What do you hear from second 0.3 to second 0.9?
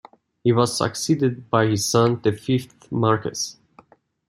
He was